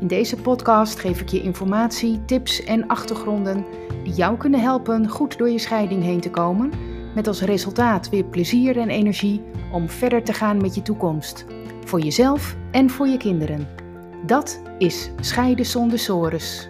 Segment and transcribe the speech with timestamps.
[0.00, 3.64] In deze podcast geef ik je informatie, tips en achtergronden
[4.04, 6.72] die jou kunnen helpen goed door je scheiding heen te komen,
[7.14, 11.46] met als resultaat weer plezier en energie om verder te gaan met je toekomst,
[11.84, 13.68] voor jezelf en voor je kinderen.
[14.26, 16.68] Dat is Scheiden zonder sores.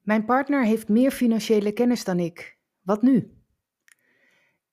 [0.00, 2.58] Mijn partner heeft meer financiële kennis dan ik.
[2.82, 3.41] Wat nu?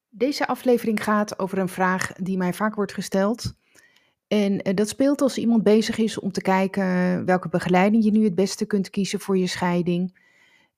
[0.10, 3.54] Deze aflevering gaat over een vraag die mij vaak wordt gesteld.
[4.28, 8.24] En eh, dat speelt als iemand bezig is om te kijken welke begeleiding je nu
[8.24, 10.28] het beste kunt kiezen voor je scheiding.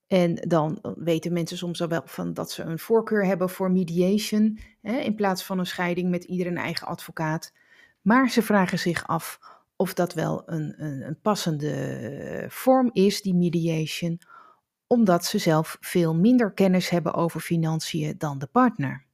[0.08, 4.60] En dan weten mensen soms al wel van dat ze een voorkeur hebben voor mediation,
[4.82, 7.54] hè, in plaats van een scheiding met ieder een eigen advocaat.
[8.02, 9.40] Maar ze vragen zich af
[9.76, 14.22] of dat wel een, een, een passende vorm is, die mediation,
[14.88, 19.06] omdat ze zelf veel minder kennis hebben over financiën dan de partner.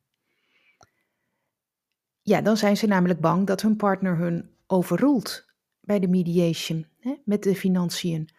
[2.28, 5.45] Ja, dan zijn ze namelijk bang dat hun partner hun overroelt
[5.80, 8.30] bij de mediation hè, met de financiën.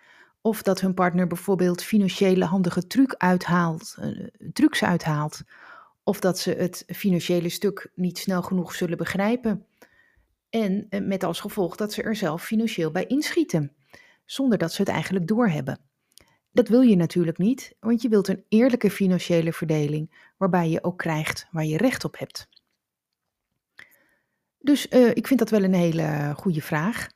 [0.41, 5.43] Of dat hun partner bijvoorbeeld financiële handige truc uithaalt, uh, trucs uithaalt.
[6.03, 9.67] Of dat ze het financiële stuk niet snel genoeg zullen begrijpen.
[10.51, 13.73] En uh, met als gevolg dat ze er zelf financieel bij inschieten,
[14.25, 15.79] zonder dat ze het eigenlijk doorhebben.
[16.53, 20.99] Dat wil je natuurlijk niet, want je wilt een eerlijke financiële verdeling, waarbij je ook
[20.99, 22.49] krijgt waar je recht op hebt.
[24.69, 27.07] Dus uh, ik vind dat wel een hele goede vraag.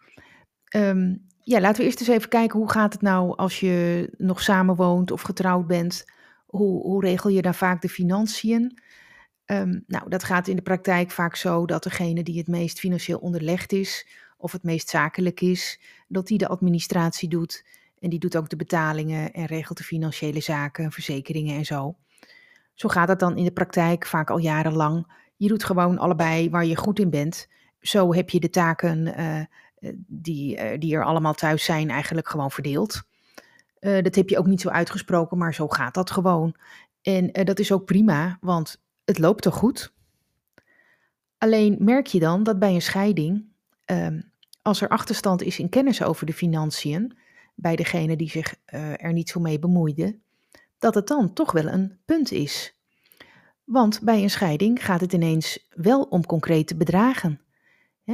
[0.77, 4.43] Um, ja, laten we eerst eens even kijken hoe gaat het nou als je nog
[4.43, 6.05] samenwoont of getrouwd bent.
[6.47, 8.81] Hoe, hoe regel je dan vaak de financiën?
[9.47, 13.19] Um, nou, dat gaat in de praktijk vaak zo dat degene die het meest financieel
[13.19, 17.67] onderlegd is of het meest zakelijk is, dat die de administratie doet
[17.99, 21.97] en die doet ook de betalingen en regelt de financiële zaken, verzekeringen en zo.
[22.75, 25.21] Zo gaat het dan in de praktijk vaak al jarenlang.
[25.43, 27.49] Je doet gewoon allebei waar je goed in bent.
[27.81, 32.51] Zo heb je de taken uh, die, uh, die er allemaal thuis zijn eigenlijk gewoon
[32.51, 33.03] verdeeld.
[33.81, 36.55] Dat heb je ook niet zo uitgesproken, maar zo gaat dat gewoon.
[37.03, 39.93] En dat is ook prima, want het loopt toch goed.
[41.39, 43.45] Alleen merk je dan dat bij een scheiding,
[43.85, 44.21] ehm,
[44.63, 47.17] als er achterstand is in kennis over de financiën,
[47.55, 48.55] bij degene die zich
[48.97, 50.19] er niet zo mee bemoeide,
[50.79, 52.75] dat het dan toch wel een punt is.
[53.65, 57.41] Want bij een scheiding gaat het ineens wel om concrete bedragen.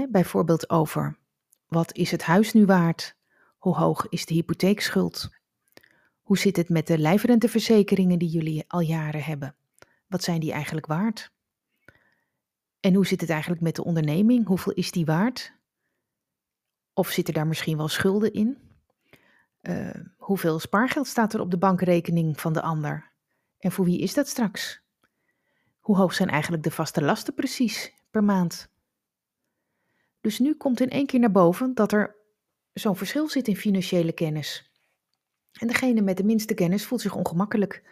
[0.08, 1.18] bijvoorbeeld over
[1.68, 3.16] wat is het huis nu waard?
[3.58, 5.28] Hoe hoog is de hypotheekschuld?
[6.22, 9.54] Hoe zit het met de lijfrenteverzekeringen die jullie al jaren hebben?
[10.06, 11.32] Wat zijn die eigenlijk waard?
[12.80, 14.46] En hoe zit het eigenlijk met de onderneming?
[14.46, 15.52] Hoeveel is die waard?
[16.92, 18.58] Of zitten daar misschien wel schulden in?
[19.62, 23.12] Uh, hoeveel spaargeld staat er op de bankrekening van de ander?
[23.58, 24.82] En voor wie is dat straks?
[25.88, 28.68] Hoe hoog zijn eigenlijk de vaste lasten precies per maand?
[30.20, 32.16] Dus nu komt in één keer naar boven dat er
[32.72, 34.70] zo'n verschil zit in financiële kennis.
[35.52, 37.82] En degene met de minste kennis voelt zich ongemakkelijk,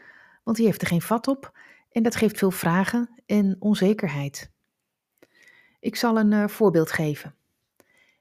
[0.44, 1.58] want die heeft er geen vat op
[1.90, 4.50] en dat geeft veel vragen en onzekerheid.
[5.80, 7.34] Ik zal een uh, voorbeeld geven.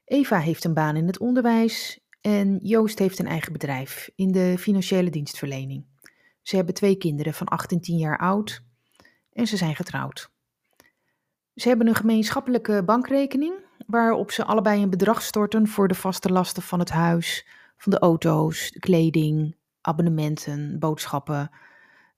[0.04, 4.54] Eva heeft een baan in het onderwijs en Joost heeft een eigen bedrijf in de
[4.58, 5.84] financiële dienstverlening.
[6.42, 8.64] Ze hebben twee kinderen van 8 en 10 jaar oud
[9.36, 10.30] en ze zijn getrouwd.
[11.54, 13.54] Ze hebben een gemeenschappelijke bankrekening
[13.86, 17.46] waarop ze allebei een bedrag storten voor de vaste lasten van het huis,
[17.76, 21.50] van de auto's, de kleding, abonnementen, boodschappen,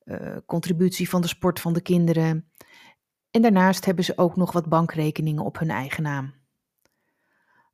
[0.04, 2.50] uh, contributie van de sport van de kinderen.
[3.30, 6.34] En daarnaast hebben ze ook nog wat bankrekeningen op hun eigen naam.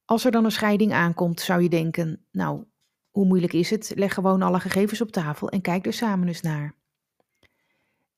[0.04, 2.64] Als er dan een scheiding aankomt, zou je denken: Nou,
[3.10, 3.92] hoe moeilijk is het?
[3.94, 6.74] Leg gewoon alle gegevens op tafel en kijk er samen eens naar.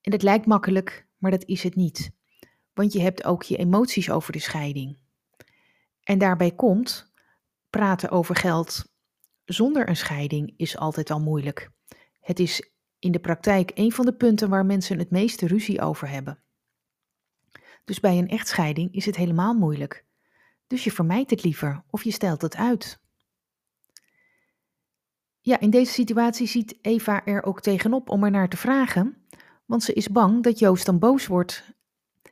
[0.00, 2.10] En het lijkt makkelijk, maar dat is het niet.
[2.72, 4.98] Want je hebt ook je emoties over de scheiding.
[6.02, 7.12] En daarbij komt,
[7.70, 8.94] praten over geld
[9.44, 11.70] zonder een scheiding is altijd al moeilijk.
[12.20, 16.08] Het is in de praktijk een van de punten waar mensen het meeste ruzie over
[16.08, 16.42] hebben.
[17.84, 20.04] Dus bij een echtscheiding is het helemaal moeilijk.
[20.66, 23.00] Dus je vermijdt het liever of je stelt het uit.
[25.40, 29.26] Ja, in deze situatie ziet Eva er ook tegenop om er naar te vragen,
[29.66, 31.74] want ze is bang dat Joost dan boos wordt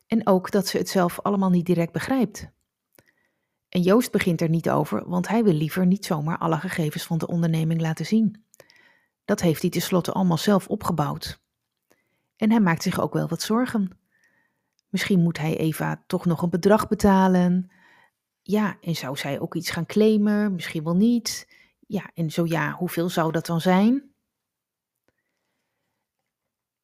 [0.07, 2.53] en ook dat ze het zelf allemaal niet direct begrijpt.
[3.69, 7.19] En Joost begint er niet over, want hij wil liever niet zomaar alle gegevens van
[7.19, 8.45] de onderneming laten zien.
[9.25, 11.43] Dat heeft hij tenslotte allemaal zelf opgebouwd.
[12.37, 13.99] En hij maakt zich ook wel wat zorgen.
[14.89, 17.71] Misschien moet hij Eva toch nog een bedrag betalen.
[18.43, 20.55] Ja, en zou zij ook iets gaan claimen?
[20.55, 21.49] Misschien wel niet.
[21.87, 24.14] Ja, en zo ja, hoeveel zou dat dan zijn?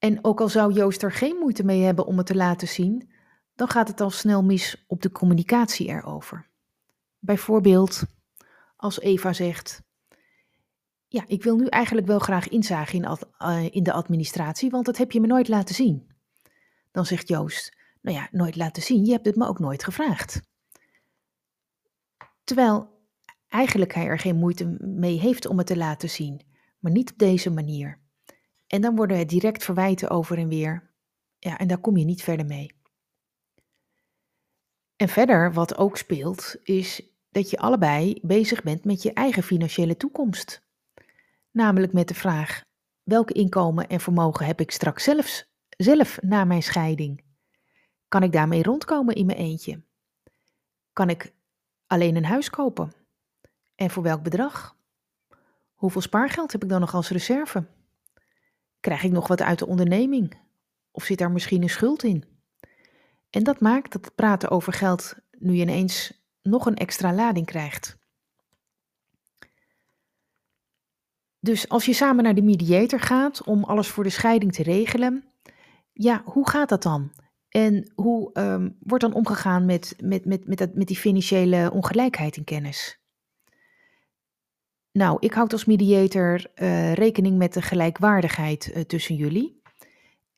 [0.00, 3.11] En ook al zou Joost er geen moeite mee hebben om het te laten zien,
[3.55, 6.49] dan gaat het al snel mis op de communicatie erover.
[7.19, 8.02] Bijvoorbeeld
[8.76, 9.82] als Eva zegt:
[11.08, 14.97] Ja, ik wil nu eigenlijk wel graag inzagen in, uh, in de administratie, want dat
[14.97, 16.11] heb je me nooit laten zien.
[16.91, 20.41] Dan zegt Joost: Nou ja, nooit laten zien, je hebt het me ook nooit gevraagd.
[22.44, 22.88] Terwijl
[23.49, 26.46] eigenlijk hij er geen moeite mee heeft om het te laten zien,
[26.79, 28.00] maar niet op deze manier.
[28.70, 30.90] En dan worden het direct verwijten over en weer.
[31.38, 32.72] Ja, en daar kom je niet verder mee.
[34.96, 39.96] En verder, wat ook speelt, is dat je allebei bezig bent met je eigen financiële
[39.96, 40.62] toekomst.
[41.50, 42.61] Namelijk met de vraag:
[43.02, 47.25] welke inkomen en vermogen heb ik straks zelfs, zelf na mijn scheiding?
[48.08, 49.82] Kan ik daarmee rondkomen in mijn eentje?
[50.93, 51.34] Kan ik
[51.87, 52.93] alleen een huis kopen?
[53.75, 54.76] En voor welk bedrag?
[55.75, 57.67] Hoeveel spaargeld heb ik dan nog als reserve?
[58.81, 60.38] Krijg ik nog wat uit de onderneming?
[60.91, 62.25] Of zit daar misschien een schuld in?
[63.31, 67.99] En dat maakt dat het praten over geld nu ineens nog een extra lading krijgt.
[71.41, 75.25] Dus als je samen naar de mediator gaat om alles voor de scheiding te regelen,
[75.93, 77.12] ja, hoe gaat dat dan?
[77.49, 82.37] En hoe um, wordt dan omgegaan met, met, met, met, dat, met die financiële ongelijkheid
[82.37, 83.00] in kennis?
[84.92, 89.60] Nou, ik houd als mediator uh, rekening met de gelijkwaardigheid uh, tussen jullie.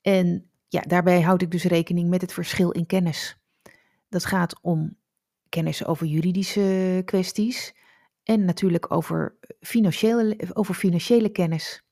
[0.01, 3.37] En ja, daarbij houd ik dus rekening met het verschil in kennis.
[4.09, 4.97] Dat gaat om
[5.49, 7.75] kennis over juridische kwesties
[8.23, 11.83] en natuurlijk over financiële, over financiële kennis.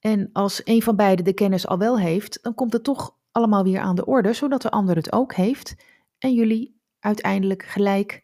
[0.00, 3.64] En als een van beiden de kennis al wel heeft, dan komt het toch allemaal
[3.64, 5.76] weer aan de orde, zodat de ander het ook heeft
[6.18, 8.22] en jullie uiteindelijk gelijk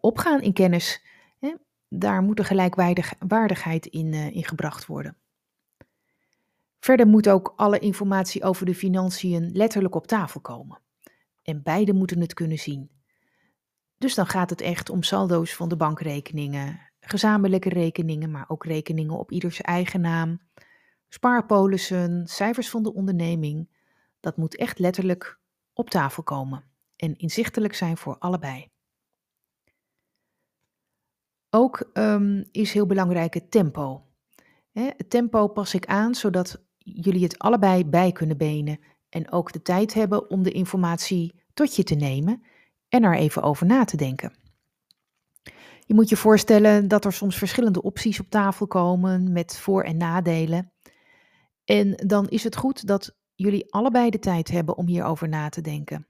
[0.00, 1.02] opgaan in kennis
[1.94, 5.16] daar moet de gelijkwaardigheid in, uh, in gebracht worden.
[6.80, 10.80] Verder moet ook alle informatie over de financiën letterlijk op tafel komen.
[11.42, 12.90] En beide moeten het kunnen zien.
[13.98, 19.18] Dus dan gaat het echt om saldo's van de bankrekeningen, gezamenlijke rekeningen, maar ook rekeningen
[19.18, 20.40] op ieders eigen naam,
[21.08, 23.68] spaarpolissen, cijfers van de onderneming.
[24.20, 25.38] Dat moet echt letterlijk
[25.72, 26.64] op tafel komen
[26.96, 28.71] en inzichtelijk zijn voor allebei.
[31.54, 34.06] Ook um, is heel belangrijk het tempo.
[34.70, 38.78] Hè, het tempo pas ik aan zodat jullie het allebei bij kunnen benen
[39.08, 42.42] en ook de tijd hebben om de informatie tot je te nemen
[42.88, 44.32] en er even over na te denken.
[45.86, 49.96] Je moet je voorstellen dat er soms verschillende opties op tafel komen met voor- en
[49.96, 50.72] nadelen.
[51.64, 55.60] En dan is het goed dat jullie allebei de tijd hebben om hierover na te
[55.60, 56.06] denken.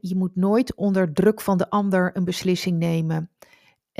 [0.00, 3.30] Je moet nooit onder druk van de ander een beslissing nemen.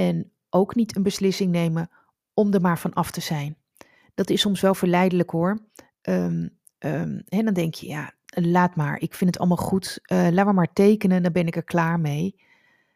[0.00, 1.90] En ook niet een beslissing nemen
[2.34, 3.56] om er maar van af te zijn.
[4.14, 5.58] Dat is soms wel verleidelijk hoor.
[6.02, 9.00] Um, um, en dan denk je, ja, laat maar.
[9.00, 10.00] Ik vind het allemaal goed.
[10.12, 12.40] Uh, laat maar maar tekenen, dan ben ik er klaar mee.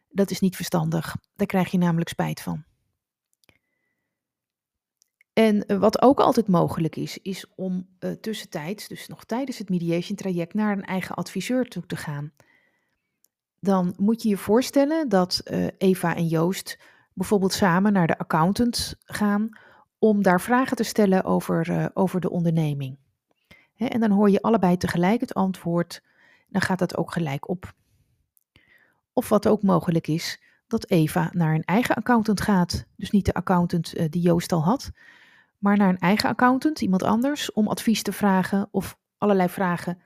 [0.09, 1.17] Dat is niet verstandig.
[1.37, 2.65] Daar krijg je namelijk spijt van.
[5.33, 9.69] En eh, wat ook altijd mogelijk is, is om uh, tussentijds, dus nog tijdens het
[9.69, 12.33] mediation traject, naar een eigen adviseur toe te gaan
[13.61, 15.43] dan moet je je voorstellen dat
[15.79, 16.79] Eva en Joost
[17.15, 19.49] bijvoorbeeld samen naar de accountant gaan
[19.99, 22.99] om daar vragen te stellen over, uh, over de onderneming.
[23.77, 26.03] En dan hoor je allebei tegelijk het antwoord,
[26.49, 27.75] dan gaat dat ook gelijk op.
[29.13, 32.85] Of wat ook mogelijk is, dat Eva naar een eigen accountant gaat.
[32.97, 34.91] Dus niet de accountant uh, die Joost al had,
[35.59, 39.99] maar naar een eigen accountant, iemand anders, om advies te vragen of allerlei vragen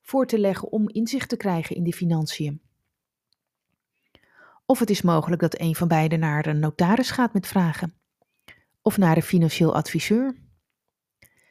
[0.00, 2.60] voor te leggen om inzicht te krijgen in de financiën.
[4.66, 7.94] Of het is mogelijk dat een van beiden naar een notaris gaat met vragen.
[8.82, 10.36] Of naar een financieel adviseur.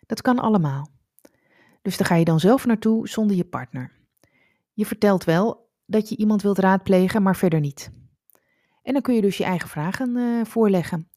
[0.06, 0.90] Dat kan allemaal.
[1.82, 3.92] Dus daar ga je dan zelf naartoe zonder je partner.
[4.74, 7.92] Je vertelt wel dat je iemand wilt raadplegen, maar verder niet.
[8.82, 11.10] En dan kun je dus je eigen vragen uh, voorleggen.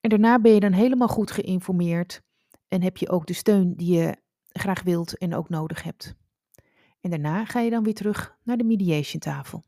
[0.00, 2.22] En daarna ben je dan helemaal goed geïnformeerd
[2.68, 4.16] en heb je ook de steun die je
[4.48, 6.14] graag wilt en ook nodig hebt.
[7.00, 9.62] En daarna ga je dan weer terug naar de mediation tafel.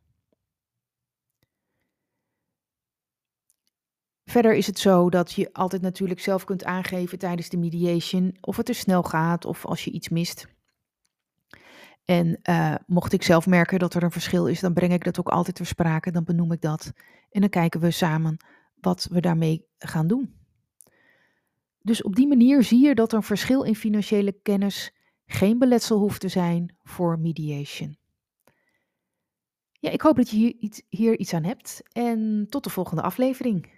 [4.24, 8.56] Verder is het zo dat je altijd natuurlijk zelf kunt aangeven tijdens de mediation of
[8.56, 10.46] het te snel gaat of als je iets mist.
[12.04, 15.18] En uh, mocht ik zelf merken dat er een verschil is, dan breng ik dat
[15.18, 16.10] ook altijd ter sprake.
[16.10, 16.92] Dan benoem ik dat.
[17.30, 18.36] En dan kijken we samen
[18.80, 20.34] wat we daarmee gaan doen.
[21.80, 24.94] Dus op die manier zie je dat een verschil in financiële kennis
[25.26, 27.98] geen beletsel hoeft te zijn voor mediation.
[29.72, 33.02] Ja, ik hoop dat je hier iets, hier iets aan hebt en tot de volgende
[33.02, 33.73] aflevering.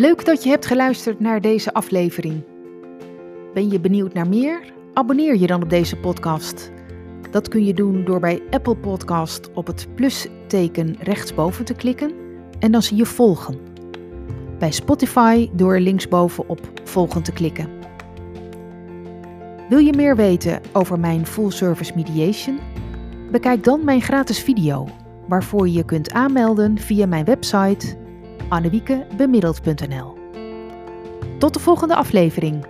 [0.00, 2.42] Leuk dat je hebt geluisterd naar deze aflevering.
[3.54, 4.72] Ben je benieuwd naar meer?
[4.94, 6.70] Abonneer je dan op deze podcast.
[7.30, 12.12] Dat kun je doen door bij Apple Podcast op het plusteken rechtsboven te klikken
[12.58, 13.58] en dan zie je volgen.
[14.58, 17.68] Bij Spotify door linksboven op volgen te klikken.
[19.68, 22.58] Wil je meer weten over mijn full service mediation?
[23.30, 24.88] Bekijk dan mijn gratis video,
[25.28, 28.08] waarvoor je je kunt aanmelden via mijn website
[28.50, 30.18] annewiekebemiddeld.nl.
[31.38, 32.66] Tot de volgende aflevering.